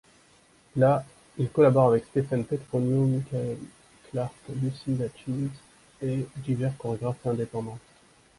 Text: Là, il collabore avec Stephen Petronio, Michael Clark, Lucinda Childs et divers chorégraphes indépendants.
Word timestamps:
Là, 0.77 1.05
il 1.37 1.47
collabore 1.51 1.89
avec 1.89 2.05
Stephen 2.05 2.43
Petronio, 2.43 3.05
Michael 3.05 3.57
Clark, 4.09 4.33
Lucinda 4.59 5.05
Childs 5.15 5.51
et 6.01 6.25
divers 6.37 6.75
chorégraphes 6.79 7.23
indépendants. 7.27 7.77